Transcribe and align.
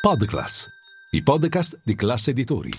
Podclass, 0.00 0.66
i 1.10 1.22
podcast 1.22 1.78
di 1.84 1.94
classe 1.94 2.30
editori. 2.30 2.70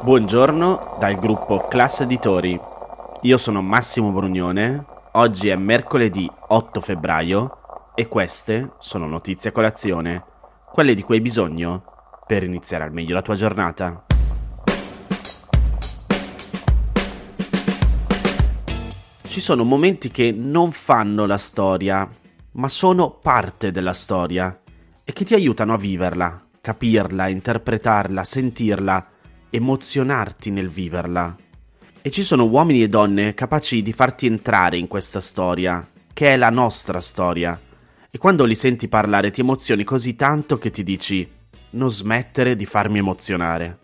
Buongiorno 0.00 0.96
dal 0.98 1.14
gruppo 1.14 1.60
Classe 1.68 2.02
Editori. 2.02 2.58
Io 3.20 3.36
sono 3.36 3.62
Massimo 3.62 4.10
Brugnone. 4.10 4.84
Oggi 5.12 5.48
è 5.48 5.54
mercoledì 5.54 6.28
8 6.48 6.80
febbraio 6.80 7.92
e 7.94 8.08
queste 8.08 8.72
sono 8.80 9.06
notizie 9.06 9.50
a 9.50 9.52
colazione, 9.52 10.24
quelle 10.72 10.94
di 10.94 11.02
cui 11.02 11.14
hai 11.14 11.22
bisogno 11.22 11.84
per 12.26 12.42
iniziare 12.42 12.82
al 12.82 12.92
meglio 12.92 13.14
la 13.14 13.22
tua 13.22 13.36
giornata. 13.36 14.06
Ci 19.32 19.40
sono 19.40 19.64
momenti 19.64 20.10
che 20.10 20.30
non 20.30 20.72
fanno 20.72 21.24
la 21.24 21.38
storia, 21.38 22.06
ma 22.50 22.68
sono 22.68 23.12
parte 23.12 23.70
della 23.70 23.94
storia 23.94 24.60
e 25.02 25.12
che 25.14 25.24
ti 25.24 25.32
aiutano 25.32 25.72
a 25.72 25.78
viverla, 25.78 26.48
capirla, 26.60 27.28
interpretarla, 27.28 28.24
sentirla, 28.24 29.08
emozionarti 29.48 30.50
nel 30.50 30.68
viverla. 30.68 31.34
E 32.02 32.10
ci 32.10 32.22
sono 32.22 32.44
uomini 32.44 32.82
e 32.82 32.90
donne 32.90 33.32
capaci 33.32 33.80
di 33.80 33.94
farti 33.94 34.26
entrare 34.26 34.76
in 34.76 34.86
questa 34.86 35.22
storia, 35.22 35.88
che 36.12 36.34
è 36.34 36.36
la 36.36 36.50
nostra 36.50 37.00
storia. 37.00 37.58
E 38.10 38.18
quando 38.18 38.44
li 38.44 38.54
senti 38.54 38.86
parlare 38.86 39.30
ti 39.30 39.40
emozioni 39.40 39.82
così 39.82 40.14
tanto 40.14 40.58
che 40.58 40.70
ti 40.70 40.82
dici 40.82 41.26
non 41.70 41.90
smettere 41.90 42.54
di 42.54 42.66
farmi 42.66 42.98
emozionare. 42.98 43.78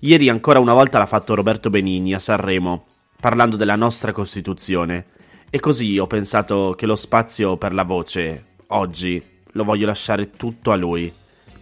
Ieri 0.00 0.28
ancora 0.28 0.58
una 0.58 0.74
volta 0.74 0.98
l'ha 0.98 1.06
fatto 1.06 1.36
Roberto 1.36 1.70
Benigni 1.70 2.14
a 2.14 2.18
Sanremo 2.18 2.87
parlando 3.20 3.56
della 3.56 3.74
nostra 3.74 4.12
Costituzione. 4.12 5.06
E 5.50 5.58
così 5.60 5.98
ho 5.98 6.06
pensato 6.06 6.74
che 6.76 6.86
lo 6.86 6.94
spazio 6.94 7.56
per 7.56 7.74
la 7.74 7.82
voce, 7.82 8.44
oggi, 8.68 9.22
lo 9.52 9.64
voglio 9.64 9.86
lasciare 9.86 10.30
tutto 10.30 10.70
a 10.70 10.76
lui, 10.76 11.12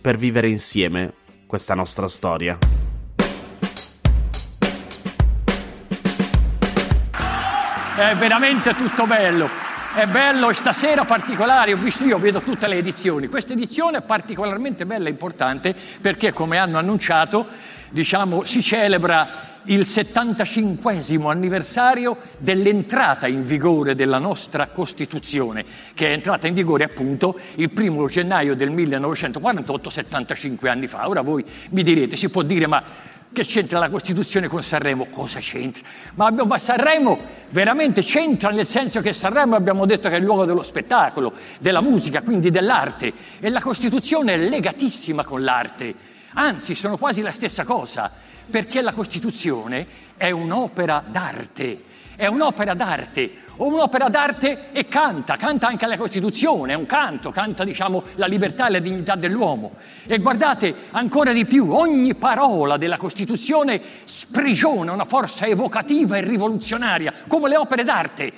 per 0.00 0.16
vivere 0.16 0.48
insieme 0.48 1.12
questa 1.46 1.74
nostra 1.74 2.08
storia. 2.08 2.58
È 7.96 8.14
veramente 8.16 8.74
tutto 8.74 9.06
bello. 9.06 9.48
È 9.94 10.06
bello 10.06 10.52
stasera 10.52 11.04
particolare, 11.04 11.72
ho 11.72 11.78
visto 11.78 12.04
io, 12.04 12.18
vedo 12.18 12.40
tutte 12.40 12.66
le 12.66 12.76
edizioni. 12.76 13.28
Questa 13.28 13.54
edizione 13.54 13.98
è 13.98 14.02
particolarmente 14.02 14.84
bella 14.84 15.06
e 15.06 15.10
importante 15.10 15.74
perché, 16.02 16.34
come 16.34 16.58
hanno 16.58 16.76
annunciato, 16.76 17.46
diciamo, 17.88 18.44
si 18.44 18.62
celebra 18.62 19.55
il 19.66 19.86
75 19.86 21.00
anniversario 21.24 22.18
dell'entrata 22.38 23.26
in 23.26 23.44
vigore 23.44 23.94
della 23.94 24.18
nostra 24.18 24.68
Costituzione, 24.68 25.64
che 25.94 26.08
è 26.08 26.12
entrata 26.12 26.46
in 26.46 26.54
vigore 26.54 26.84
appunto 26.84 27.38
il 27.56 27.70
primo 27.70 28.06
gennaio 28.06 28.54
del 28.54 28.70
1948, 28.70 29.90
75 29.90 30.68
anni 30.68 30.86
fa. 30.86 31.08
Ora 31.08 31.22
voi 31.22 31.44
mi 31.70 31.82
direte, 31.82 32.16
si 32.16 32.28
può 32.28 32.42
dire 32.42 32.66
ma 32.66 32.82
che 33.32 33.44
c'entra 33.44 33.78
la 33.78 33.90
Costituzione 33.90 34.48
con 34.48 34.62
Sanremo? 34.62 35.08
Cosa 35.10 35.40
c'entra? 35.40 35.82
Ma, 36.14 36.30
ma, 36.30 36.58
Sanremo 36.58 37.18
veramente 37.50 38.02
c'entra 38.02 38.50
nel 38.50 38.66
senso 38.66 39.00
che 39.00 39.12
Sanremo 39.12 39.56
abbiamo 39.56 39.84
detto 39.84 40.08
che 40.08 40.14
è 40.14 40.18
il 40.18 40.24
luogo 40.24 40.44
dello 40.44 40.62
spettacolo, 40.62 41.32
della 41.58 41.80
musica, 41.80 42.22
quindi 42.22 42.50
dell'arte 42.50 43.12
e 43.40 43.50
la 43.50 43.60
Costituzione 43.60 44.34
è 44.34 44.38
legatissima 44.38 45.24
con 45.24 45.42
l'arte, 45.42 45.94
anzi 46.34 46.74
sono 46.74 46.96
quasi 46.96 47.20
la 47.20 47.32
stessa 47.32 47.64
cosa 47.64 48.24
perché 48.48 48.80
la 48.80 48.92
Costituzione 48.92 49.86
è 50.16 50.30
un'opera 50.30 51.02
d'arte, 51.06 51.82
è 52.16 52.26
un'opera 52.26 52.74
d'arte, 52.74 53.44
un'opera 53.56 54.08
d'arte 54.08 54.72
e 54.72 54.86
canta, 54.86 55.36
canta 55.36 55.66
anche 55.66 55.86
la 55.86 55.96
Costituzione, 55.96 56.72
è 56.72 56.76
un 56.76 56.86
canto, 56.86 57.30
canta 57.30 57.64
diciamo 57.64 58.02
la 58.14 58.26
libertà 58.26 58.66
e 58.66 58.70
la 58.70 58.78
dignità 58.78 59.14
dell'uomo. 59.14 59.72
E 60.06 60.18
guardate 60.18 60.74
ancora 60.90 61.32
di 61.32 61.46
più, 61.46 61.70
ogni 61.72 62.14
parola 62.14 62.76
della 62.76 62.96
Costituzione 62.96 63.80
sprigiona 64.04 64.92
una 64.92 65.04
forza 65.04 65.46
evocativa 65.46 66.16
e 66.16 66.20
rivoluzionaria, 66.22 67.12
come 67.26 67.48
le 67.48 67.56
opere 67.56 67.84
d'arte 67.84 68.32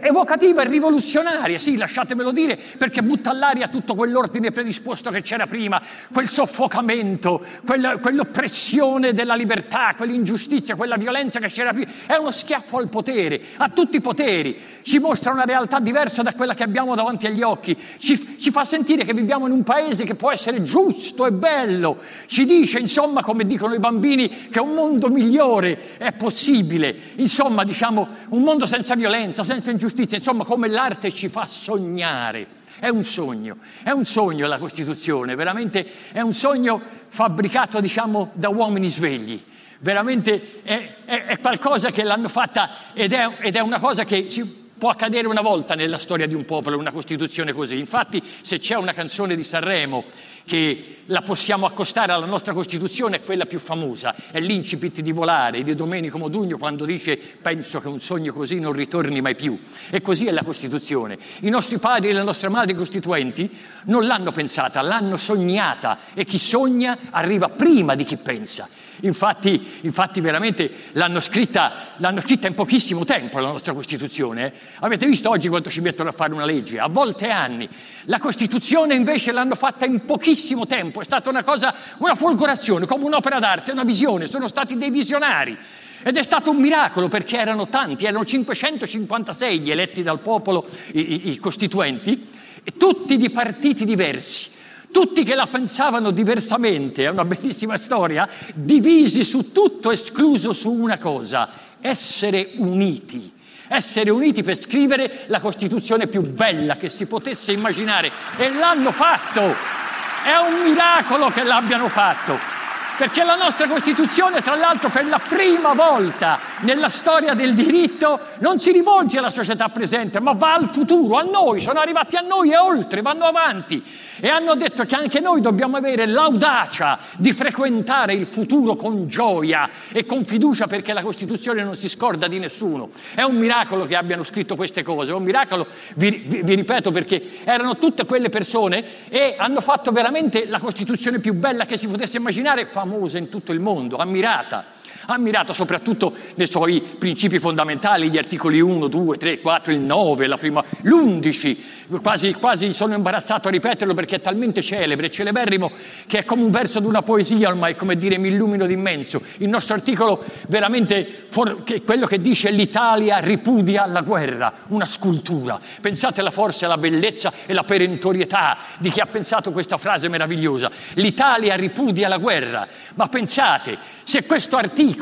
evocativa 0.00 0.62
e 0.62 0.68
rivoluzionaria, 0.68 1.58
sì, 1.58 1.76
lasciatemelo 1.76 2.32
dire, 2.32 2.58
perché 2.76 3.02
butta 3.02 3.30
all'aria 3.30 3.68
tutto 3.68 3.94
quell'ordine 3.94 4.50
predisposto 4.50 5.10
che 5.10 5.22
c'era 5.22 5.46
prima, 5.46 5.80
quel 6.12 6.28
soffocamento, 6.28 7.44
quella, 7.64 7.98
quell'oppressione 7.98 9.14
della 9.14 9.34
libertà, 9.34 9.94
quell'ingiustizia, 9.96 10.74
quella 10.74 10.96
violenza 10.96 11.38
che 11.38 11.48
c'era 11.48 11.72
prima. 11.72 11.90
È 12.06 12.16
uno 12.16 12.30
schiaffo 12.30 12.78
al 12.78 12.88
potere, 12.88 13.40
a 13.56 13.68
tutti 13.68 13.96
i 13.96 14.00
poteri. 14.00 14.58
Ci 14.82 14.98
mostra 14.98 15.32
una 15.32 15.44
realtà 15.44 15.78
diversa 15.78 16.22
da 16.22 16.34
quella 16.34 16.54
che 16.54 16.64
abbiamo 16.64 16.94
davanti 16.94 17.26
agli 17.26 17.42
occhi. 17.42 17.76
Ci, 17.98 18.36
ci 18.38 18.50
fa 18.50 18.64
sentire 18.64 19.04
che 19.04 19.14
viviamo 19.14 19.46
in 19.46 19.52
un 19.52 19.62
paese 19.62 20.04
che 20.04 20.14
può 20.14 20.30
essere 20.30 20.62
giusto 20.62 21.26
e 21.26 21.32
bello. 21.32 21.98
Ci 22.26 22.44
dice, 22.44 22.78
insomma, 22.78 23.22
come 23.22 23.46
dicono 23.46 23.74
i 23.74 23.78
bambini, 23.78 24.48
che 24.50 24.60
un 24.60 24.74
mondo 24.74 25.08
migliore 25.08 25.96
è 25.98 26.12
possibile. 26.12 26.94
Insomma, 27.16 27.64
diciamo, 27.64 28.08
un 28.30 28.42
mondo 28.42 28.66
senza 28.66 28.94
violenza 28.94 29.27
violenza, 29.28 29.44
senza 29.44 29.70
ingiustizia, 29.70 30.16
insomma 30.16 30.44
come 30.44 30.68
l'arte 30.68 31.12
ci 31.12 31.28
fa 31.28 31.46
sognare. 31.46 32.56
È 32.80 32.88
un 32.88 33.04
sogno, 33.04 33.56
è 33.82 33.90
un 33.90 34.04
sogno 34.04 34.46
la 34.46 34.58
Costituzione, 34.58 35.34
veramente 35.34 35.84
è 36.12 36.20
un 36.20 36.32
sogno 36.32 36.80
fabbricato 37.08 37.80
diciamo 37.80 38.30
da 38.34 38.48
uomini 38.50 38.88
svegli, 38.88 39.42
veramente 39.80 40.62
è, 40.62 40.94
è, 41.04 41.24
è 41.24 41.40
qualcosa 41.40 41.90
che 41.90 42.04
l'hanno 42.04 42.28
fatta 42.28 42.92
ed 42.92 43.12
è, 43.12 43.28
ed 43.40 43.56
è 43.56 43.60
una 43.60 43.80
cosa 43.80 44.04
che 44.04 44.28
ci, 44.30 44.67
può 44.78 44.90
accadere 44.90 45.26
una 45.26 45.42
volta 45.42 45.74
nella 45.74 45.98
storia 45.98 46.26
di 46.26 46.34
un 46.34 46.44
popolo, 46.44 46.78
una 46.78 46.92
Costituzione 46.92 47.52
così. 47.52 47.78
Infatti 47.78 48.22
se 48.40 48.58
c'è 48.58 48.76
una 48.76 48.92
canzone 48.92 49.36
di 49.36 49.42
Sanremo 49.42 50.04
che 50.44 50.96
la 51.06 51.20
possiamo 51.20 51.66
accostare 51.66 52.12
alla 52.12 52.26
nostra 52.26 52.52
Costituzione 52.52 53.16
è 53.16 53.22
quella 53.22 53.44
più 53.44 53.58
famosa, 53.58 54.14
è 54.30 54.40
l'incipit 54.40 55.00
di 55.00 55.12
volare 55.12 55.62
di 55.62 55.74
Domenico 55.74 56.18
Modugno 56.18 56.56
quando 56.58 56.84
dice 56.84 57.16
penso 57.16 57.80
che 57.80 57.88
un 57.88 58.00
sogno 58.00 58.32
così 58.32 58.58
non 58.58 58.72
ritorni 58.72 59.20
mai 59.20 59.34
più. 59.34 59.60
E 59.90 60.00
così 60.00 60.26
è 60.26 60.30
la 60.30 60.42
Costituzione. 60.42 61.18
I 61.40 61.50
nostri 61.50 61.78
padri 61.78 62.10
e 62.10 62.12
le 62.12 62.22
nostre 62.22 62.48
madri 62.48 62.74
costituenti 62.74 63.50
non 63.84 64.06
l'hanno 64.06 64.32
pensata, 64.32 64.80
l'hanno 64.80 65.16
sognata 65.16 65.98
e 66.14 66.24
chi 66.24 66.38
sogna 66.38 66.98
arriva 67.10 67.48
prima 67.48 67.94
di 67.94 68.04
chi 68.04 68.16
pensa. 68.16 68.68
Infatti, 69.02 69.78
infatti 69.82 70.20
veramente 70.20 70.70
l'hanno 70.92 71.20
scritta, 71.20 71.94
l'hanno 71.98 72.20
scritta, 72.20 72.48
in 72.48 72.54
pochissimo 72.54 73.04
tempo 73.04 73.38
la 73.38 73.48
nostra 73.48 73.72
Costituzione. 73.72 74.52
Avete 74.80 75.06
visto 75.06 75.30
oggi 75.30 75.48
quanto 75.48 75.70
ci 75.70 75.80
mettono 75.80 76.08
a 76.08 76.12
fare 76.12 76.32
una 76.32 76.44
legge? 76.44 76.78
A 76.80 76.88
volte 76.88 77.28
anni. 77.28 77.68
La 78.04 78.18
Costituzione 78.18 78.94
invece 78.94 79.30
l'hanno 79.30 79.54
fatta 79.54 79.84
in 79.84 80.04
pochissimo 80.04 80.66
tempo, 80.66 81.00
è 81.00 81.04
stata 81.04 81.30
una 81.30 81.44
cosa, 81.44 81.74
una 81.98 82.14
folgorazione, 82.14 82.86
come 82.86 83.04
un'opera 83.04 83.38
d'arte, 83.38 83.70
una 83.70 83.84
visione, 83.84 84.26
sono 84.26 84.48
stati 84.48 84.76
dei 84.76 84.90
visionari. 84.90 85.56
Ed 86.02 86.16
è 86.16 86.22
stato 86.22 86.50
un 86.50 86.58
miracolo 86.58 87.08
perché 87.08 87.36
erano 87.38 87.68
tanti, 87.68 88.04
erano 88.04 88.24
556 88.24 89.60
gli 89.60 89.70
eletti 89.70 90.02
dal 90.02 90.20
popolo, 90.20 90.66
i, 90.92 91.28
i, 91.28 91.30
i 91.32 91.38
costituenti, 91.38 92.28
tutti 92.76 93.16
di 93.16 93.30
partiti 93.30 93.84
diversi 93.84 94.56
tutti 94.90 95.22
che 95.22 95.34
la 95.34 95.46
pensavano 95.46 96.10
diversamente, 96.10 97.04
è 97.04 97.08
una 97.08 97.24
bellissima 97.24 97.76
storia, 97.76 98.28
divisi 98.54 99.24
su 99.24 99.52
tutto, 99.52 99.90
escluso 99.90 100.52
su 100.52 100.70
una 100.70 100.98
cosa, 100.98 101.50
essere 101.80 102.52
uniti. 102.56 103.34
Essere 103.70 104.08
uniti 104.08 104.42
per 104.42 104.56
scrivere 104.56 105.24
la 105.26 105.40
Costituzione 105.40 106.06
più 106.06 106.22
bella 106.22 106.76
che 106.76 106.88
si 106.88 107.04
potesse 107.04 107.52
immaginare. 107.52 108.10
E 108.38 108.50
l'hanno 108.50 108.92
fatto! 108.92 109.42
È 109.42 110.36
un 110.36 110.62
miracolo 110.64 111.28
che 111.28 111.44
l'abbiano 111.44 111.88
fatto 111.88 112.57
perché 112.98 113.22
la 113.22 113.36
nostra 113.36 113.68
Costituzione, 113.68 114.42
tra 114.42 114.56
l'altro, 114.56 114.88
per 114.88 115.06
la 115.06 115.20
prima 115.20 115.72
volta 115.72 116.40
nella 116.62 116.88
storia 116.88 117.34
del 117.34 117.54
diritto 117.54 118.18
non 118.40 118.58
si 118.58 118.72
rivolge 118.72 119.18
alla 119.18 119.30
società 119.30 119.68
presente, 119.68 120.18
ma 120.18 120.32
va 120.32 120.54
al 120.54 120.70
futuro, 120.72 121.14
a 121.16 121.22
noi, 121.22 121.60
sono 121.60 121.78
arrivati 121.78 122.16
a 122.16 122.22
noi 122.22 122.50
e 122.50 122.58
oltre, 122.58 123.00
vanno 123.00 123.26
avanti 123.26 123.80
e 124.18 124.28
hanno 124.28 124.56
detto 124.56 124.84
che 124.84 124.96
anche 124.96 125.20
noi 125.20 125.40
dobbiamo 125.40 125.76
avere 125.76 126.06
l'audacia 126.06 126.98
di 127.16 127.32
frequentare 127.32 128.14
il 128.14 128.26
futuro 128.26 128.74
con 128.74 129.06
gioia 129.06 129.70
e 129.92 130.04
con 130.04 130.24
fiducia 130.24 130.66
perché 130.66 130.92
la 130.92 131.02
Costituzione 131.02 131.62
non 131.62 131.76
si 131.76 131.88
scorda 131.88 132.26
di 132.26 132.40
nessuno. 132.40 132.90
È 133.14 133.22
un 133.22 133.36
miracolo 133.36 133.86
che 133.86 133.94
abbiano 133.94 134.24
scritto 134.24 134.56
queste 134.56 134.82
cose, 134.82 135.12
è 135.12 135.14
un 135.14 135.22
miracolo, 135.22 135.68
vi, 135.94 136.24
vi, 136.26 136.42
vi 136.42 136.54
ripeto, 136.56 136.90
perché 136.90 137.44
erano 137.44 137.78
tutte 137.78 138.04
quelle 138.06 138.28
persone 138.28 139.06
e 139.08 139.36
hanno 139.38 139.60
fatto 139.60 139.92
veramente 139.92 140.46
la 140.46 140.58
Costituzione 140.58 141.20
più 141.20 141.34
bella 141.34 141.64
che 141.64 141.76
si 141.76 141.86
potesse 141.86 142.16
immaginare, 142.16 142.66
famosa 142.66 142.86
in 143.18 143.28
tutto 143.28 143.52
il 143.52 143.60
mondo, 143.60 143.96
ammirata. 143.96 144.77
Ammirato 145.14 145.52
soprattutto 145.52 146.14
nei 146.34 146.46
suoi 146.46 146.80
principi 146.80 147.38
fondamentali, 147.38 148.10
gli 148.10 148.18
articoli 148.18 148.60
1, 148.60 148.88
2, 148.88 149.16
3, 149.16 149.40
4, 149.40 149.72
il 149.72 149.80
9, 149.80 150.26
la 150.26 150.36
prima, 150.36 150.62
l'11, 150.82 151.56
quasi, 152.02 152.34
quasi 152.34 152.72
sono 152.74 152.94
imbarazzato 152.94 153.48
a 153.48 153.50
ripeterlo 153.50 153.94
perché 153.94 154.16
è 154.16 154.20
talmente 154.20 154.60
celebre, 154.60 155.10
celeberrimo, 155.10 155.70
che 156.06 156.18
è 156.18 156.24
come 156.24 156.42
un 156.42 156.50
verso 156.50 156.80
di 156.80 156.86
una 156.86 157.02
poesia 157.02 157.48
ormai, 157.48 157.74
come 157.74 157.96
dire 157.96 158.18
mi 158.18 158.28
illumino 158.28 158.66
d'immenso. 158.66 159.22
Il 159.38 159.48
nostro 159.48 159.74
articolo 159.74 160.22
veramente, 160.48 161.26
for, 161.30 161.64
che 161.64 161.82
quello 161.82 162.06
che 162.06 162.20
dice 162.20 162.50
l'Italia 162.50 163.18
ripudia 163.18 163.86
la 163.86 164.02
guerra, 164.02 164.52
una 164.68 164.86
scultura. 164.86 165.58
Pensate 165.80 166.20
alla 166.20 166.30
forza, 166.30 166.66
alla 166.66 166.76
bellezza 166.76 167.32
e 167.46 167.54
la 167.54 167.64
perentorietà 167.64 168.58
di 168.78 168.90
chi 168.90 169.00
ha 169.00 169.06
pensato 169.06 169.52
questa 169.52 169.78
frase 169.78 170.08
meravigliosa. 170.08 170.70
L'Italia 170.94 171.54
ripudia 171.54 172.08
la 172.08 172.18
guerra, 172.18 172.68
ma 172.94 173.08
pensate, 173.08 173.78
se 174.02 174.26
questo 174.26 174.56
articolo, 174.56 174.96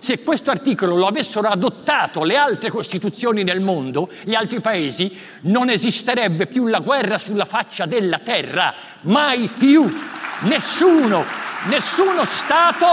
se 0.00 0.22
questo 0.22 0.50
articolo 0.50 0.96
lo 0.96 1.06
avessero 1.06 1.48
adottato 1.48 2.24
le 2.24 2.36
altre 2.36 2.70
costituzioni 2.70 3.44
nel 3.44 3.60
mondo, 3.60 4.10
gli 4.24 4.34
altri 4.34 4.60
paesi, 4.60 5.16
non 5.42 5.70
esisterebbe 5.70 6.46
più 6.46 6.66
la 6.66 6.80
guerra 6.80 7.18
sulla 7.18 7.44
faccia 7.44 7.86
della 7.86 8.18
terra, 8.18 8.74
mai 9.02 9.48
più. 9.56 9.88
Nessuno, 10.40 11.24
nessuno 11.68 12.24
Stato 12.24 12.86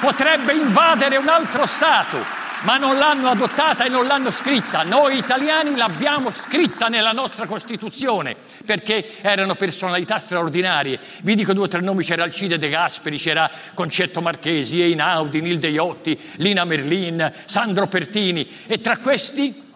potrebbe 0.00 0.52
invadere 0.52 1.16
un 1.16 1.28
altro 1.28 1.66
Stato 1.66 2.39
ma 2.62 2.76
non 2.76 2.98
l'hanno 2.98 3.28
adottata 3.28 3.84
e 3.84 3.88
non 3.88 4.06
l'hanno 4.06 4.30
scritta. 4.30 4.82
Noi 4.82 5.16
italiani 5.16 5.74
l'abbiamo 5.76 6.30
scritta 6.30 6.88
nella 6.88 7.12
nostra 7.12 7.46
Costituzione 7.46 8.36
perché 8.64 9.20
erano 9.22 9.54
personalità 9.54 10.18
straordinarie. 10.18 10.98
Vi 11.22 11.34
dico 11.34 11.52
due 11.52 11.64
o 11.64 11.68
tre 11.68 11.80
nomi, 11.80 12.04
c'era 12.04 12.24
Alcide 12.24 12.58
De 12.58 12.68
Gasperi, 12.68 13.18
c'era 13.18 13.50
Concetto 13.74 14.20
Marchesi, 14.20 14.82
Einaudi, 14.82 15.40
Nilde 15.40 15.68
Iotti, 15.68 16.18
Lina 16.36 16.64
Merlin, 16.64 17.32
Sandro 17.46 17.86
Pertini 17.86 18.48
e 18.66 18.80
tra 18.80 18.98
questi 18.98 19.68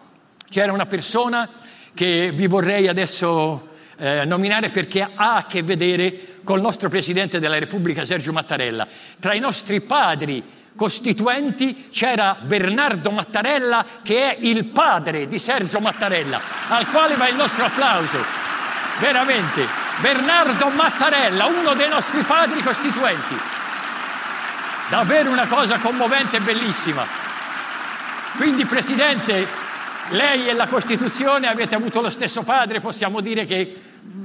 c'era 0.49 0.71
una 0.71 0.85
persona 0.85 1.49
che 1.93 2.31
vi 2.31 2.45
vorrei 2.47 2.87
adesso 2.87 3.69
eh, 3.97 4.25
nominare 4.25 4.69
perché 4.69 5.01
ha 5.01 5.35
a 5.35 5.45
che 5.45 5.63
vedere 5.63 6.33
col 6.43 6.61
nostro 6.61 6.89
Presidente 6.89 7.39
della 7.39 7.57
Repubblica 7.57 8.05
Sergio 8.05 8.31
Mattarella. 8.31 8.87
Tra 9.19 9.33
i 9.33 9.39
nostri 9.39 9.81
padri 9.81 10.43
costituenti 10.75 11.87
c'era 11.89 12.37
Bernardo 12.41 13.09
Mattarella 13.11 13.85
che 14.01 14.31
è 14.31 14.37
il 14.41 14.65
padre 14.65 15.27
di 15.27 15.39
Sergio 15.39 15.79
Mattarella, 15.79 16.39
al 16.69 16.89
quale 16.89 17.15
va 17.15 17.27
il 17.27 17.35
nostro 17.35 17.65
applauso. 17.65 18.17
Veramente, 18.99 19.65
Bernardo 20.01 20.67
Mattarella, 20.69 21.45
uno 21.45 21.73
dei 21.73 21.89
nostri 21.89 22.21
padri 22.21 22.61
costituenti. 22.61 23.35
Davvero 24.89 25.31
una 25.31 25.47
cosa 25.47 25.79
commovente 25.79 26.37
e 26.37 26.41
bellissima. 26.41 27.05
Quindi, 28.37 28.65
Presidente, 28.65 29.47
lei 30.09 30.47
e 30.47 30.53
la 30.53 30.67
Costituzione 30.67 31.47
avete 31.47 31.75
avuto 31.75 32.01
lo 32.01 32.09
stesso 32.09 32.43
padre, 32.43 32.79
possiamo 32.81 33.21
dire 33.21 33.45
che 33.45 33.81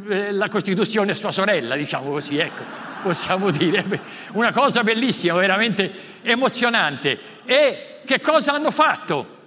eh, 0.09 0.33
la 0.33 0.49
Costituzione 0.49 1.13
è 1.13 1.15
sua 1.15 1.33
sorella, 1.33 1.77
diciamo 1.77 2.11
così, 2.11 2.37
ecco 2.37 2.90
possiamo 3.03 3.51
dire, 3.51 4.01
una 4.33 4.53
cosa 4.53 4.83
bellissima, 4.83 5.35
veramente 5.35 5.91
emozionante. 6.23 7.19
E 7.45 8.01
che 8.05 8.21
cosa 8.21 8.55
hanno 8.55 8.71
fatto? 8.71 9.39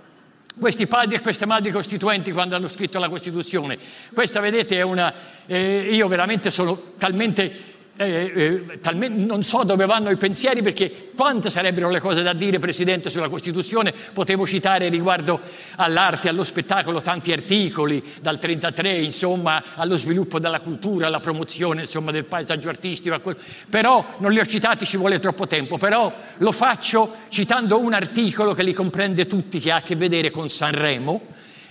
Questi 0.59 0.85
padri 0.85 1.15
e 1.15 1.21
queste 1.21 1.47
madri 1.47 1.71
costituenti 1.71 2.31
quando 2.31 2.55
hanno 2.55 2.67
scritto 2.67 2.99
la 2.99 3.09
Costituzione. 3.09 3.77
Questa, 4.13 4.39
vedete, 4.39 4.77
è 4.77 4.81
una... 4.81 5.13
Eh, 5.47 5.89
io 5.91 6.07
veramente 6.07 6.51
sono 6.51 6.93
talmente 6.97 7.72
eh, 7.95 8.31
eh, 8.35 8.79
talmente, 8.79 9.23
non 9.23 9.43
so 9.43 9.63
dove 9.63 9.85
vanno 9.85 10.09
i 10.09 10.17
pensieri 10.17 10.63
perché 10.63 11.11
quante 11.15 11.51
sarebbero 11.51 11.91
le 11.91 11.99
cose 11.99 12.23
da 12.23 12.33
dire, 12.33 12.57
Presidente, 12.57 13.11
sulla 13.11 13.29
Costituzione. 13.29 13.93
Potevo 14.13 14.47
citare 14.47 14.89
riguardo 14.89 15.39
all'arte, 15.75 16.27
allo 16.27 16.43
spettacolo, 16.43 17.01
tanti 17.01 17.31
articoli, 17.31 18.03
dal 18.19 18.39
33, 18.39 18.97
insomma, 18.97 19.63
allo 19.75 19.97
sviluppo 19.97 20.39
della 20.39 20.59
cultura, 20.59 21.05
alla 21.05 21.19
promozione, 21.19 21.81
insomma, 21.81 22.09
del 22.09 22.25
paesaggio 22.25 22.69
artistico. 22.69 23.21
Però 23.69 24.03
non 24.17 24.31
li 24.31 24.39
ho 24.39 24.45
citati, 24.45 24.85
ci 24.85 24.97
vuole 24.97 25.19
troppo 25.19 25.45
tempo. 25.45 25.77
Però 25.77 26.11
lo 26.37 26.51
faccio 26.51 27.17
citando 27.29 27.79
un 27.79 27.93
articolo 27.93 28.53
che 28.53 28.63
li 28.63 28.73
comprende 28.73 29.27
tutti, 29.27 29.59
che 29.59 29.71
ha 29.71 29.77
a 29.77 29.81
che 29.81 29.95
vedere 29.95 30.31
con 30.31 30.49
Sanremo 30.49 31.21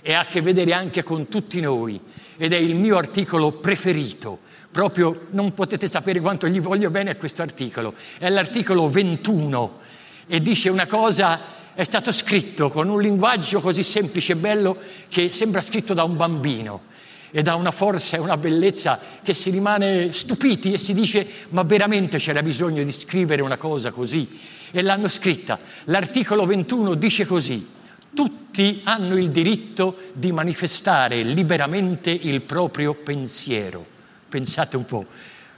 e 0.01 0.13
ha 0.13 0.21
a 0.21 0.25
che 0.25 0.41
vedere 0.41 0.73
anche 0.73 1.03
con 1.03 1.27
tutti 1.27 1.59
noi. 1.59 1.99
Ed 2.37 2.53
è 2.53 2.57
il 2.57 2.75
mio 2.75 2.97
articolo 2.97 3.51
preferito 3.51 4.51
proprio 4.73 5.27
non 5.29 5.53
potete 5.53 5.87
sapere 5.87 6.19
quanto 6.19 6.47
gli 6.47 6.59
voglio 6.59 6.89
bene 6.89 7.11
a 7.11 7.15
questo 7.15 7.43
articolo. 7.43 7.93
È 8.17 8.27
l'articolo 8.27 8.89
21 8.89 9.79
e 10.25 10.41
dice 10.41 10.69
una 10.69 10.87
cosa, 10.87 11.39
è 11.75 11.83
stato 11.83 12.11
scritto 12.11 12.69
con 12.69 12.89
un 12.89 12.99
linguaggio 12.99 13.61
così 13.61 13.83
semplice 13.83 14.33
e 14.33 14.35
bello 14.35 14.77
che 15.09 15.31
sembra 15.31 15.61
scritto 15.61 15.93
da 15.93 16.03
un 16.03 16.17
bambino 16.17 16.91
e 17.29 17.43
da 17.43 17.55
una 17.55 17.71
forza 17.71 18.17
e 18.17 18.19
una 18.19 18.37
bellezza 18.37 18.99
che 19.21 19.35
si 19.35 19.51
rimane 19.51 20.11
stupiti 20.11 20.73
e 20.73 20.79
si 20.79 20.93
dice 20.93 21.25
ma 21.49 21.61
veramente 21.61 22.17
c'era 22.17 22.41
bisogno 22.41 22.83
di 22.83 22.91
scrivere 22.91 23.43
una 23.43 23.57
cosa 23.57 23.91
così 23.91 24.39
e 24.71 24.81
l'hanno 24.81 25.07
scritta. 25.07 25.59
L'articolo 25.85 26.45
21 26.45 26.95
dice 26.95 27.25
così, 27.27 27.67
tutti 28.13 28.81
hanno 28.83 29.17
il 29.17 29.29
diritto 29.29 29.97
di 30.13 30.31
manifestare 30.31 31.23
liberamente 31.23 32.11
il 32.11 32.41
proprio 32.41 32.93
pensiero. 32.93 33.85
Pensate 34.29 34.77
un 34.77 34.85
po'. 34.85 35.05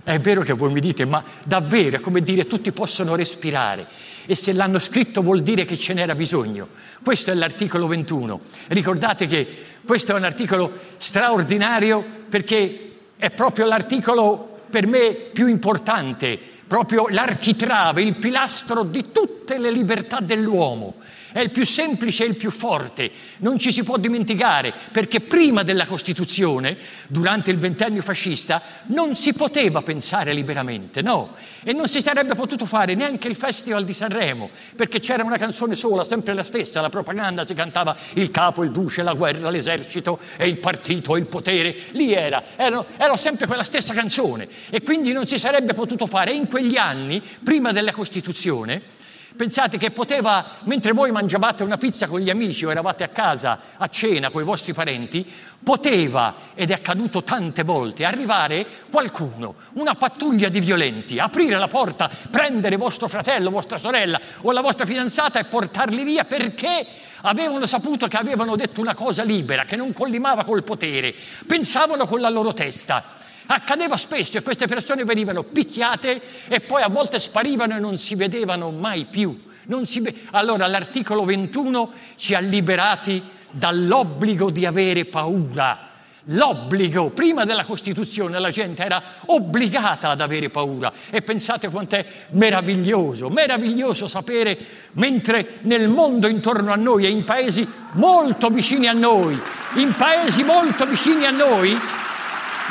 È 0.03 0.19
vero 0.19 0.41
che 0.41 0.53
voi 0.53 0.71
mi 0.71 0.79
dite, 0.79 1.03
ma 1.03 1.23
davvero 1.43 1.97
è 1.97 1.99
come 1.99 2.21
dire 2.21 2.45
tutti 2.45 2.71
possono 2.71 3.15
respirare 3.15 3.87
e 4.27 4.35
se 4.35 4.53
l'hanno 4.53 4.77
scritto 4.77 5.21
vuol 5.21 5.41
dire 5.41 5.65
che 5.65 5.77
ce 5.77 5.93
n'era 5.93 6.13
bisogno. 6.13 6.69
Questo 7.03 7.31
è 7.31 7.33
l'articolo 7.33 7.87
21. 7.87 8.39
Ricordate 8.67 9.25
che 9.25 9.47
questo 9.83 10.11
è 10.11 10.15
un 10.15 10.23
articolo 10.23 10.71
straordinario 10.97 12.05
perché 12.29 12.91
è 13.17 13.31
proprio 13.31 13.65
l'articolo 13.65 14.59
per 14.69 14.85
me 14.85 15.13
più 15.33 15.47
importante, 15.47 16.39
proprio 16.67 17.07
l'architrave, 17.09 18.03
il 18.03 18.17
pilastro 18.17 18.83
di 18.83 19.11
tutte 19.11 19.57
le 19.57 19.71
libertà 19.71 20.19
dell'uomo 20.19 20.95
è 21.35 21.41
il 21.41 21.51
più 21.51 21.65
semplice 21.65 22.23
e 22.23 22.27
il 22.27 22.37
più 22.37 22.49
forte. 22.49 23.11
Non 23.39 23.59
ci 23.59 23.73
si 23.73 23.83
può 23.83 23.97
dimenticare, 23.97 24.73
perché 24.93 25.19
prima 25.19 25.63
della 25.63 25.85
Costituzione, 25.85 26.77
durante 27.07 27.51
il 27.51 27.57
ventennio 27.57 28.01
fascista, 28.01 28.61
non 28.85 29.15
si 29.15 29.33
poteva 29.33 29.81
pensare 29.81 30.31
liberamente, 30.31 31.01
no. 31.01 31.35
E 31.61 31.73
non 31.73 31.89
si 31.89 32.01
sarebbe 32.01 32.35
potuto 32.35 32.65
fare 32.65 32.95
neanche 32.95 33.27
il 33.27 33.35
Festival 33.35 33.83
di 33.83 33.93
Sanremo, 33.93 34.49
perché 34.77 35.01
c'era 35.01 35.25
una 35.25 35.37
canzone 35.37 35.75
sola, 35.75 36.05
sempre 36.05 36.33
la 36.33 36.43
stessa, 36.45 36.79
la 36.79 36.87
propaganda, 36.87 37.45
si 37.45 37.53
cantava 37.53 37.97
il 38.13 38.31
capo, 38.31 38.63
il 38.63 38.71
duce, 38.71 39.03
la 39.03 39.11
guerra, 39.11 39.49
l'esercito 39.49 40.19
e 40.37 40.47
il 40.47 40.55
partito, 40.55 41.17
il 41.17 41.25
potere. 41.25 41.75
Lì 41.91 42.13
era, 42.13 42.41
era, 42.55 42.85
era 42.95 43.17
sempre 43.17 43.45
quella 43.45 43.63
stessa 43.63 43.93
canzone. 43.93 44.47
E 44.69 44.81
quindi 44.83 45.11
non 45.11 45.27
si 45.27 45.37
sarebbe 45.37 45.73
potuto 45.73 46.07
fare. 46.07 46.31
E 46.31 46.35
in 46.35 46.47
quegli 46.47 46.77
anni, 46.77 47.21
prima 47.43 47.73
della 47.73 47.91
Costituzione, 47.91 49.03
Pensate 49.35 49.77
che 49.77 49.91
poteva, 49.91 50.45
mentre 50.63 50.93
voi 50.93 51.11
mangiavate 51.11 51.63
una 51.63 51.77
pizza 51.77 52.07
con 52.07 52.19
gli 52.21 52.29
amici 52.29 52.65
o 52.65 52.71
eravate 52.71 53.03
a 53.03 53.09
casa 53.09 53.59
a 53.75 53.87
cena 53.89 54.29
con 54.29 54.41
i 54.41 54.45
vostri 54.45 54.73
parenti, 54.73 55.29
poteva, 55.61 56.35
ed 56.53 56.71
è 56.71 56.73
accaduto 56.73 57.21
tante 57.23 57.63
volte, 57.63 58.05
arrivare 58.05 58.65
qualcuno, 58.89 59.55
una 59.73 59.95
pattuglia 59.95 60.47
di 60.47 60.61
violenti, 60.61 61.19
aprire 61.19 61.57
la 61.57 61.67
porta, 61.67 62.09
prendere 62.29 62.77
vostro 62.77 63.09
fratello, 63.09 63.49
vostra 63.49 63.77
sorella 63.77 64.21
o 64.41 64.51
la 64.51 64.61
vostra 64.61 64.85
fidanzata 64.85 65.39
e 65.39 65.45
portarli 65.45 66.03
via 66.03 66.23
perché 66.23 66.85
avevano 67.21 67.65
saputo 67.65 68.07
che 68.07 68.17
avevano 68.17 68.55
detto 68.55 68.79
una 68.79 68.95
cosa 68.95 69.23
libera, 69.23 69.65
che 69.65 69.75
non 69.75 69.91
collimava 69.91 70.45
col 70.45 70.63
potere, 70.63 71.13
pensavano 71.45 72.05
con 72.05 72.21
la 72.21 72.29
loro 72.29 72.53
testa. 72.53 73.23
Accadeva 73.47 73.97
spesso 73.97 74.37
e 74.37 74.41
queste 74.41 74.67
persone 74.67 75.03
venivano 75.03 75.43
picchiate 75.43 76.21
e 76.47 76.61
poi 76.61 76.81
a 76.81 76.89
volte 76.89 77.19
sparivano 77.19 77.75
e 77.75 77.79
non 77.79 77.97
si 77.97 78.15
vedevano 78.15 78.71
mai 78.71 79.05
più. 79.05 79.39
Ve- 79.67 80.15
allora 80.31 80.67
l'articolo 80.67 81.25
21 81.25 81.91
ci 82.15 82.33
ha 82.33 82.39
liberati 82.39 83.21
dall'obbligo 83.51 84.49
di 84.49 84.65
avere 84.65 85.05
paura. 85.05 85.91
L'obbligo, 86.29 87.11
prima 87.11 87.45
della 87.45 87.63
Costituzione 87.63 88.39
la 88.39 88.49
gente 88.49 88.83
era 88.83 89.01
obbligata 89.27 90.09
ad 90.09 90.21
avere 90.21 90.49
paura 90.49 90.91
e 91.11 91.21
pensate 91.21 91.69
quanto 91.69 91.97
è 91.97 92.05
meraviglioso, 92.31 93.29
meraviglioso 93.29 94.07
sapere 94.07 94.57
mentre 94.93 95.59
nel 95.61 95.87
mondo 95.87 96.25
intorno 96.25 96.71
a 96.71 96.75
noi 96.75 97.05
e 97.05 97.09
in 97.09 97.23
paesi 97.23 97.67
molto 97.91 98.49
vicini 98.49 98.87
a 98.87 98.93
noi, 98.93 99.39
in 99.75 99.93
paesi 99.95 100.43
molto 100.43 100.87
vicini 100.87 101.25
a 101.25 101.31
noi, 101.31 101.77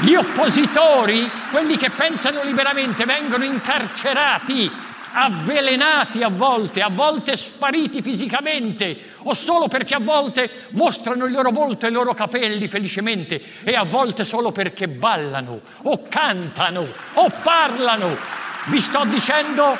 gli 0.01 0.15
oppositori, 0.15 1.31
quelli 1.51 1.77
che 1.77 1.91
pensano 1.91 2.43
liberamente, 2.43 3.05
vengono 3.05 3.45
incarcerati, 3.45 4.71
avvelenati 5.13 6.23
a 6.25 6.29
volte, 6.29 6.83
a 6.83 6.89
volte 6.91 7.37
spariti 7.37 8.03
fisicamente, 8.03 9.13
o 9.19 9.35
solo 9.35 9.69
perché 9.69 9.95
a 9.95 10.01
volte 10.01 10.51
mostrano 10.71 11.27
il 11.27 11.33
loro 11.33 11.51
volto 11.51 11.87
e 11.87 11.91
i 11.91 11.93
loro 11.93 12.13
capelli 12.13 12.67
felicemente, 12.67 13.41
e 13.63 13.75
a 13.75 13.85
volte 13.85 14.25
solo 14.25 14.51
perché 14.51 14.89
ballano, 14.89 15.61
o 15.83 16.03
cantano, 16.09 16.85
o 17.15 17.31
parlano. 17.43 18.17
Vi 18.65 18.81
sto 18.81 19.05
dicendo 19.05 19.77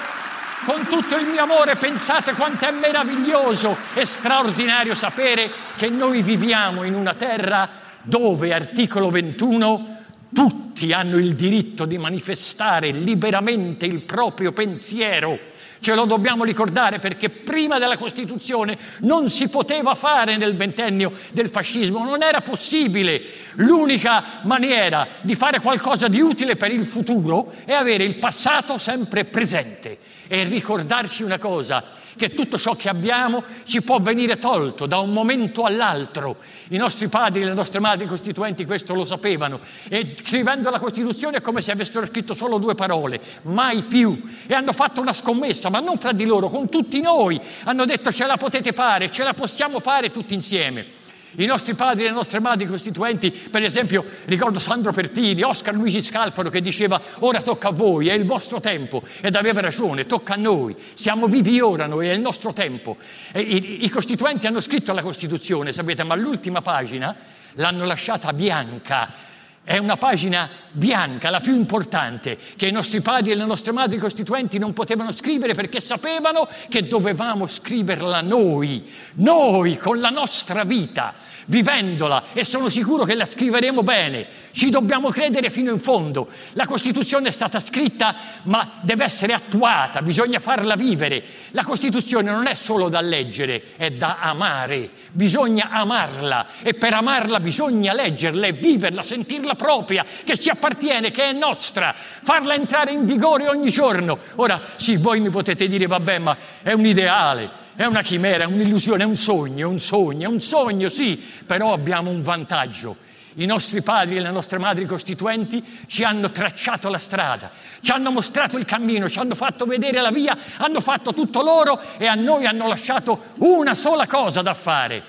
con 0.65 0.87
tutto 0.87 1.17
il 1.17 1.27
mio 1.27 1.43
amore, 1.43 1.75
pensate 1.75 2.35
quanto 2.35 2.67
è 2.67 2.71
meraviglioso 2.71 3.77
e 3.95 4.07
straordinario 4.07 4.95
sapere 4.95 5.51
che 5.77 5.89
noi 5.89 6.23
viviamo 6.23 6.85
in 6.85 6.95
una 6.95 7.15
terra 7.15 7.83
dove, 8.03 8.53
articolo 8.53 9.11
21, 9.11 9.94
tutti 10.35 10.93
hanno 10.93 11.17
il 11.17 11.35
diritto 11.35 11.87
di 11.87 11.97
manifestare 11.97 12.91
liberamente 12.91 13.87
il 13.87 14.03
proprio 14.03 14.53
pensiero 14.53 15.39
Ce 15.85 15.95
lo 15.95 16.07
dobbiamo 16.07 16.45
ricordare 16.45 16.99
perché 16.99 17.29
prima 17.29 17.79
della 17.79 17.99
Costituzione 17.99 18.79
non 19.01 19.29
si 19.29 19.51
poteva 19.51 19.95
fare 19.95 20.39
nel 20.39 20.57
ventennio 20.57 21.13
del 21.31 21.51
fascismo, 21.51 22.03
non 22.03 22.23
era 22.23 22.41
possibile. 22.41 23.21
L'unica 23.57 24.41
maniera 24.45 25.07
di 25.21 25.35
fare 25.35 25.61
qualcosa 25.61 26.09
di 26.09 26.23
utile 26.23 26.57
per 26.57 26.73
il 26.73 26.87
futuro 26.87 27.53
è 27.67 27.73
avere 27.73 28.03
il 28.03 28.15
passato 28.15 28.79
sempre 28.79 29.27
presente 29.27 29.99
e 30.27 30.45
ricordarci 30.45 31.23
una 31.23 31.39
cosa, 31.39 31.85
che 32.17 32.35
tutto 32.35 32.59
ciò 32.59 32.75
che 32.75 32.89
abbiamo 32.89 33.43
ci 33.65 33.83
può 33.83 34.01
venire 34.01 34.39
tolto 34.39 34.87
da 34.87 34.99
un 34.99 35.13
momento 35.13 35.65
all'altro. 35.65 36.37
I 36.69 36.77
nostri 36.77 37.09
padri 37.09 37.45
le 37.45 37.55
nostre 37.55 37.81
madri 37.81 38.07
costituenti 38.07 38.65
questo 38.65 38.95
lo 38.95 39.05
sapevano 39.05 39.61
e 39.89 40.17
scrivendo 40.23 40.71
la 40.71 40.79
Costituzione 40.79 41.39
è 41.39 41.41
come 41.41 41.63
se 41.63 41.73
avessero 41.73 42.07
scritto 42.07 42.35
solo 42.35 42.59
due 42.59 42.75
parole, 42.75 43.21
mai 43.43 43.83
più. 43.83 44.23
E 44.47 44.55
hanno 44.55 44.73
fatto 44.73 45.01
una 45.01 45.13
scommessa, 45.13 45.69
ma 45.69 45.81
non 45.81 45.99
fra 45.99 46.13
di 46.13 46.25
loro, 46.25 46.49
con 46.49 46.69
tutti 46.69 47.01
noi. 47.01 47.41
Hanno 47.65 47.85
detto 47.85 48.13
ce 48.13 48.27
la 48.27 48.37
potete 48.37 48.73
fare, 48.73 49.11
ce 49.11 49.25
la 49.25 49.35
possiamo 49.35 49.81
fare 49.81 50.11
tutti 50.11 50.35
insieme. 50.35 51.03
I 51.37 51.47
nostri 51.47 51.75
padri 51.75 52.05
e 52.05 52.09
le 52.09 52.13
nostre 52.13 52.41
madri 52.41 52.67
costituenti, 52.67 53.31
per 53.31 53.63
esempio, 53.63 54.05
ricordo 54.27 54.59
Sandro 54.59 54.93
Pertini, 54.93 55.43
Oscar 55.43 55.75
Luigi 55.75 56.03
Scalfaro 56.03 56.51
che 56.51 56.61
diceva 56.61 57.01
ora 57.21 57.43
tocca 57.43 57.69
a 57.69 57.73
voi, 57.73 58.09
è 58.09 58.13
il 58.13 58.25
vostro 58.25 58.61
tempo 58.61 59.03
ed 59.21 59.35
aveva 59.35 59.61
ragione, 59.61 60.07
tocca 60.07 60.35
a 60.35 60.37
noi, 60.37 60.77
siamo 60.95 61.27
vivi 61.27 61.61
ora 61.61 61.87
noi, 61.87 62.09
è 62.09 62.13
il 62.13 62.21
nostro 62.21 62.53
tempo. 62.53 62.97
I, 63.35 63.85
I 63.85 63.89
costituenti 63.89 64.47
hanno 64.47 64.61
scritto 64.61 64.93
la 64.93 65.03
Costituzione, 65.03 65.73
sapete, 65.73 66.05
ma 66.05 66.15
l'ultima 66.15 66.63
pagina 66.63 67.15
l'hanno 67.55 67.85
lasciata 67.85 68.33
bianca 68.33 69.33
è 69.65 69.79
una 69.79 69.97
pagina 69.97 70.51
bianca, 70.71 71.31
la 71.31 71.41
più 71.41 71.55
importante, 71.55 72.37
che 72.55 72.69
i 72.69 72.71
nostri 72.71 73.01
padri 73.01 73.33
e 73.33 73.35
le 73.35 73.47
nostre 73.47 73.73
madri 73.73 73.97
costituenti 73.97 74.59
non 74.59 74.75
potevano 74.75 75.11
scrivere 75.11 75.55
perché 75.55 75.81
sapevano 75.81 76.47
che 76.69 76.87
dovevamo 76.87 77.47
scriverla 77.47 78.21
noi, 78.21 78.87
noi 79.15 79.79
con 79.79 80.01
la 80.01 80.11
nostra 80.11 80.65
vita, 80.65 81.15
vivendola 81.47 82.25
e 82.35 82.45
sono 82.45 82.69
sicuro 82.69 83.05
che 83.05 83.15
la 83.15 83.25
scriveremo 83.25 83.83
bene. 83.83 84.27
Ci 84.53 84.69
dobbiamo 84.69 85.09
credere 85.09 85.49
fino 85.49 85.71
in 85.71 85.79
fondo. 85.79 86.29
La 86.53 86.67
Costituzione 86.67 87.29
è 87.29 87.33
stata 87.33 87.59
scritta 87.59 88.15
ma 88.43 88.81
deve 88.83 89.05
essere 89.05 89.33
attuata, 89.33 90.03
bisogna 90.03 90.41
farla 90.41 90.77
vivere. 90.77 91.25
La 91.53 91.65
Costituzione 91.65 92.31
non 92.31 92.47
è 92.47 92.55
solo 92.55 92.91
da 92.91 93.01
leggere, 93.01 93.77
è 93.77 93.91
da 93.91 94.19
amare, 94.21 94.91
bisogna 95.13 95.71
amarla 95.71 96.49
e 96.63 96.75
per 96.75 96.93
amarla 96.93 97.41
bisogna 97.41 97.95
leggerla 97.95 98.47
e 98.47 98.53
viverla, 98.53 99.03
sentirla 99.03 99.54
cosa 99.55 99.65
propria 99.65 100.05
che 100.25 100.39
ci 100.39 100.51
appartiene, 100.51 101.11
che 101.11 101.25
è 101.25 101.33
nostra, 101.33 101.95
farla 102.23 102.55
entrare 102.55 102.93
in 102.93 103.07
vigore 103.07 103.49
ogni 103.49 103.71
giorno. 103.71 104.19
Ora 104.37 104.61
sì, 104.77 104.97
voi 104.97 105.21
mi 105.21 105.31
potete 105.31 105.67
dire, 105.69 105.87
vabbè, 105.87 106.19
ma 106.19 106.37
è 106.63 106.73
un 106.73 106.85
ideale, 106.85 107.51
è 107.77 107.85
una 107.85 108.03
chimera, 108.03 108.45
è 108.45 108.47
un'illusione, 108.47 109.03
è 109.03 109.07
un 109.07 109.17
sogno, 109.17 109.67
è 109.67 109.71
un 109.71 109.81
sogno, 109.81 110.29
è 110.29 110.33
un 110.33 110.41
sogno, 110.41 110.89
sì, 110.89 111.23
però 111.47 111.73
abbiamo 111.73 112.11
un 112.11 112.23
vantaggio. 112.23 112.97
I 113.37 113.47
nostri 113.47 113.83
padri 113.83 114.17
e 114.17 114.21
le 114.21 114.31
nostre 114.31 114.59
madri 114.59 114.87
costituenti 114.87 115.83
ci 115.89 116.05
hanno 116.05 116.31
tracciato 116.31 116.89
la 116.89 116.99
strada, 116.99 117.51
ci 117.81 117.91
hanno 117.91 118.13
mostrato 118.13 118.57
il 118.57 118.65
cammino, 118.65 119.11
ci 119.11 119.19
hanno 119.19 119.35
fatto 119.35 119.65
vedere 119.65 120.01
la 120.01 120.13
via, 120.13 120.39
hanno 120.59 120.81
fatto 120.81 121.13
tutto 121.13 121.43
loro 121.43 121.81
e 121.99 122.07
a 122.07 122.15
noi 122.15 122.47
hanno 122.47 122.69
lasciato 122.69 123.33
una 123.39 123.75
sola 123.75 124.07
cosa 124.07 124.41
da 124.41 124.55
fare, 124.55 125.03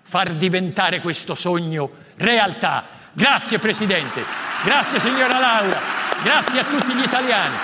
far 0.00 0.32
diventare 0.32 1.02
questo 1.02 1.34
sogno 1.34 1.90
realtà. 2.16 2.96
Grazie 3.18 3.58
Presidente, 3.58 4.22
grazie 4.64 5.00
signora 5.00 5.40
Laura, 5.40 5.76
grazie 6.22 6.60
a 6.60 6.64
tutti 6.64 6.94
gli 6.94 7.02
italiani, 7.02 7.56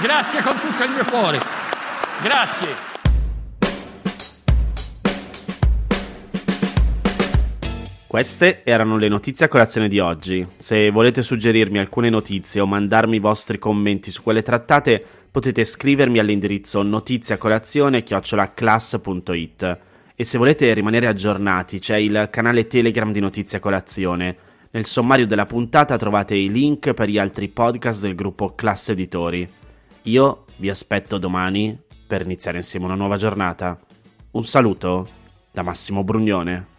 grazie 0.00 0.40
con 0.40 0.58
tutto 0.58 0.84
il 0.84 0.90
mio 0.90 1.04
cuore, 1.04 1.38
grazie. 2.22 2.68
Queste 8.06 8.62
erano 8.64 8.96
le 8.96 9.08
notizie 9.08 9.44
a 9.44 9.50
colazione 9.50 9.88
di 9.88 9.98
oggi. 9.98 10.46
Se 10.56 10.90
volete 10.90 11.22
suggerirmi 11.22 11.78
alcune 11.78 12.08
notizie 12.08 12.62
o 12.62 12.66
mandarmi 12.66 13.16
i 13.16 13.20
vostri 13.20 13.58
commenti 13.58 14.10
su 14.10 14.22
quelle 14.22 14.40
trattate, 14.40 15.04
potete 15.30 15.62
scrivermi 15.62 16.18
all'indirizzo 16.18 16.80
notiziacolazione-class.it. 16.80 19.78
E 20.14 20.24
se 20.24 20.38
volete 20.38 20.72
rimanere 20.72 21.06
aggiornati, 21.06 21.80
c'è 21.80 21.96
il 21.96 22.28
canale 22.30 22.66
Telegram 22.66 23.12
di 23.12 23.20
Notizia 23.20 23.60
Colazione 23.60 24.45
nel 24.76 24.84
sommario 24.84 25.26
della 25.26 25.46
puntata 25.46 25.96
trovate 25.96 26.34
i 26.34 26.52
link 26.52 26.92
per 26.92 27.08
gli 27.08 27.16
altri 27.16 27.48
podcast 27.48 28.02
del 28.02 28.14
gruppo 28.14 28.54
Classe 28.54 28.92
Editori. 28.92 29.50
Io 30.02 30.44
vi 30.56 30.68
aspetto 30.68 31.16
domani 31.16 31.80
per 32.06 32.20
iniziare 32.20 32.58
insieme 32.58 32.84
una 32.84 32.94
nuova 32.94 33.16
giornata. 33.16 33.80
Un 34.32 34.44
saluto 34.44 35.08
da 35.50 35.62
Massimo 35.62 36.04
Brugnone. 36.04 36.75